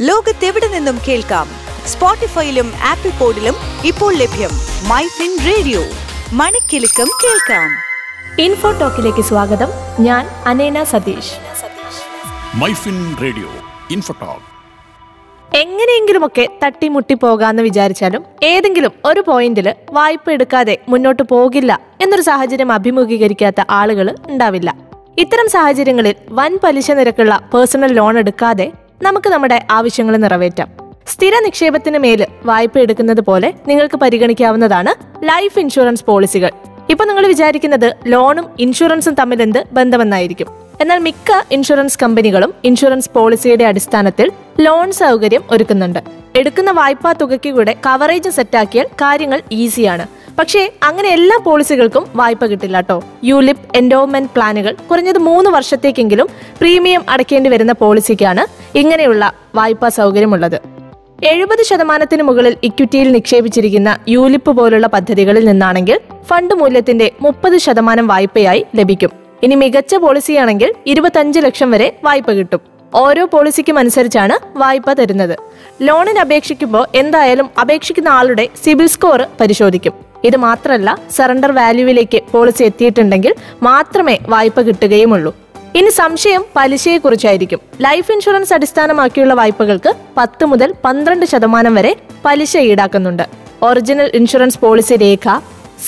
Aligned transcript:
ലോകത്തെവിടെ 0.00 0.68
നിന്നും 0.68 0.98
കേൾക്കാം? 1.08 1.48
സ്പോട്ടിഫൈയിലും 1.86 2.72
ആപ്പിൾ 2.84 3.10
പോഡിലും 3.10 3.54
ഇപ്പോൾ 3.84 4.14
ലഭ്യം 4.14 4.50
മൈ 4.88 5.02
ഫിൻ 5.06 5.38
റേഡിയോ. 5.46 5.80
മണിക്കിലുക്കം 6.32 7.08
കേൾക്കാം. 7.24 7.70
ഇൻഫോ 8.42 8.72
ടോക്കിലേക്ക് 8.72 9.20
സ്വാഗതം. 9.20 9.68
ഞാൻ 10.00 10.26
Anena 10.46 10.84
Satheesh. 10.84 11.32
Myfin 12.54 13.16
radio 13.22 13.48
info talk. 13.90 15.56
എങ്ങനെയെങ്കിലുമൊക്കെ 15.56 16.48
തട്ടിമുട്ടി 16.64 17.14
പോകാന്ന് 17.14 17.62
വിചാരിച്ചാലും 17.62 18.24
ഏതെങ്കിലും 18.42 18.92
ഒരു 19.04 19.24
പോയിന്റിൽ 19.26 19.74
വായ്പ 19.90 20.30
എടുക്കാതെ 20.30 20.78
മുന്നോട്ട് 20.88 21.22
പോകില്ല 21.22 21.80
എന്നൊരു 22.00 22.22
സാഹചര്യം 22.22 22.72
അഭിമുഖീകരിക്കാത്ത 22.72 23.64
ആളുകൾ 23.70 24.14
ഉണ്ടാവില്ല. 24.26 24.74
ഇത്തരം 25.18 25.48
സാഹചര്യങ്ങളിൽ 25.48 26.14
വൻ 26.30 26.58
പലിശ 26.62 26.90
നിരക്കുള്ള 26.90 27.50
പേഴ്സണൽ 27.54 27.92
ലോൺ 27.92 28.18
എടുക്കാതെ 28.18 28.72
നമുക്ക് 29.02 29.28
നമ്മുടെ 29.28 29.66
ആവശ്യങ്ങൾ 29.70 30.16
നിറവേറ്റാം. 30.16 30.68
സ്ഥിര 31.06 31.32
നിക്ഷേപത്തിന് 31.44 31.98
മേൽ 31.98 32.26
വായ്പ 32.44 32.78
എടുക്കുന്നത് 32.78 33.20
പോലെ 33.20 33.54
നിങ്ങൾക്ക് 33.68 33.96
പരിഗണിക്കാവുന്നതാണ് 33.96 34.92
ലൈഫ് 35.24 35.58
ഇൻഷുറൻസ് 35.58 36.04
പോളിസികൾ 36.04 36.50
ഇപ്പൊ 36.90 37.04
നിങ്ങൾ 37.04 37.26
വിചാരിക്കുന്നത് 37.26 37.94
ലോണും 38.06 38.46
ഇൻഷുറൻസും 38.58 39.14
തമ്മിൽ 39.14 39.42
എന്ത് 39.42 39.64
ബന്ധമെന്നായിരിക്കും. 39.72 40.46
എന്നാൽ 40.80 40.98
മിക്ക 40.98 41.44
ഇൻഷുറൻസ് 41.50 41.98
കമ്പനികളും 42.02 42.54
ഇൻഷുറൻസ് 42.64 43.10
പോളിസിയുടെ 43.10 43.64
അടിസ്ഥാനത്തിൽ 43.64 44.32
ലോൺ 44.60 44.92
സൗകര്യം 44.92 45.42
ഒരുക്കുന്നുണ്ട്. 45.50 45.98
എടുക്കുന്ന 46.36 46.70
വായ്പാ 46.70 47.12
തുകയ്ക്ക് 47.12 47.50
കൂടെ 47.50 47.76
കവറേജ് 47.86 48.28
സെറ്റാക്കിയാൽ 48.28 48.86
കാര്യങ്ങൾ 48.86 49.42
ഈസിയാണ് 49.52 50.06
പക്ഷേ 50.38 50.70
അങ്ങനെ 50.82 51.08
എല്ലാ 51.08 51.38
പോളിസികൾക്കും 51.44 52.06
വായ്പ 52.16 52.46
കിട്ടില്ല 52.46 52.76
കേട്ടോ 52.76 53.02
യുലിപ് 53.24 53.64
എൻഡോവ്മെന്റ് 53.74 54.30
പ്ലാനുകൾ 54.34 54.76
കുറഞ്ഞത് 54.90 55.18
മൂന്ന് 55.18 55.50
വർഷത്തേക്കെങ്കിലും 55.50 56.28
പ്രീമിയം 56.60 57.04
അടയ്ക്കേണ്ടി 57.08 57.50
വരുന്ന 57.50 57.72
പോളിസിക്കാണ് 57.72 58.46
ഇങ്ങനെയുള്ള 58.78 59.32
വായ്പാ 59.54 59.88
സൗകര്യമുള്ളത്. 59.88 60.60
എഴുപത് 61.24 61.62
ശതമാനത്തിന് 61.62 62.22
മുകളിൽ 62.22 62.56
ഇക്വിറ്റിയിൽ 62.62 63.12
നിക്ഷേപിച്ചിരിക്കുന്ന 63.12 63.98
യൂലിപ്പ് 64.08 64.50
പോലുള്ള 64.50 64.86
പദ്ധതികളിൽ 64.86 65.44
നിന്നാണെങ്കിൽ 65.44 66.00
ഫണ്ട് 66.26 66.54
മൂല്യത്തിന്റെ 66.54 67.12
മുപ്പത് 67.20 67.58
ശതമാനം 67.58 68.06
വായ്പയായി 68.06 68.66
ലഭിക്കും. 68.74 69.10
ഇനി 69.42 69.54
മികച്ച 69.54 69.94
പോളിസിയാണെങ്കിൽ 69.94 70.74
ഇരുപത്തഞ്ച് 70.86 71.40
ലക്ഷം 71.40 71.70
വരെ 71.70 72.00
വായ്പ 72.04 72.30
കിട്ടും. 72.30 72.60
ഓരോ 72.94 73.24
പോളിസിക്കും 73.26 73.78
അനുസരിച്ചാണ് 73.78 74.58
വായ്പ 74.58 74.92
തരുന്നത്. 74.92 75.38
ലോണിന് 75.82 76.18
അപേക്ഷിക്കുമ്പോൾ 76.18 76.86
എന്തായാലും 76.94 77.50
അപേക്ഷിക്കുന്ന 77.60 78.08
ആളുടെ 78.08 78.48
സിബിൽ 78.64 78.86
സ്കോർ 78.86 79.26
പരിശോധിക്കും. 79.40 80.07
ഇത് 80.24 80.36
മാത്രമല്ല 80.36 80.98
സറണ്ടർ 81.10 81.52
വാല്യൂവിലേക്ക് 81.52 82.22
പോളിസി 82.32 82.64
എത്തിയിട്ടുണ്ടെങ്കിൽ 82.64 83.34
മാത്രമേ 83.62 84.18
വായ്പ 84.28 84.60
കിട്ടുകയുമുള്ളൂ. 84.60 85.36
ഇനി 85.74 85.88
സംശയം 85.88 86.44
പലിശയെക്കുറിച്ചായിരിക്കും. 86.56 87.60
ലൈഫ് 87.80 88.12
ഇൻഷുറൻസ് 88.12 88.54
അടിസ്ഥാനമാക്കിയുള്ള 88.54 89.34
വായ്പകൾക്ക് 89.34 89.94
പത്ത് 90.16 90.44
മുതൽ 90.44 90.74
പന്ത്രണ്ട് 90.84 91.26
ശതമാനം 91.26 91.74
വരെ 91.74 91.96
പലിശ 92.24 92.56
ഈടാക്കുന്നുണ്ട്. 92.56 93.22
Original 93.62 94.10
insurance 94.14 94.58
policy 94.58 94.94
Rekha 94.94 95.38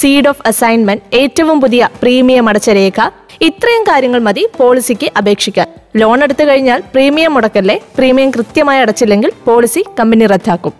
seed 0.00 0.28
of 0.28 0.42
assignment 0.46 1.16
ഏറ്റവും 1.16 1.60
പുതിയ 1.60 1.88
പ്രീമിയം 2.02 2.48
അടച്ച 2.48 2.70
രേഖ 2.70 3.10
ഇത്രയും 3.42 3.84
കാര്യങ്ങൾ 3.84 4.20
മതി 4.20 4.48
പോളിസിക്ക് 4.58 5.10
അപേക്ഷിക്കാൻ. 5.18 5.66
ലോൺ 5.96 6.22
എടുത്തു 6.22 6.44
കഴിഞ്ഞാൽ 6.44 6.82
പ്രീമിയം 6.94 7.34
മുടക്കല്ലേ? 7.34 7.80
പ്രീമിയം 7.96 8.30
കൃത്യമായി 8.30 8.80
അടച്ചില്ലെങ്കിൽ 8.80 9.32
പോളിസി 9.44 9.84
കമ്പനി 10.00 10.26
റദ്ദാക്കും. 10.26 10.79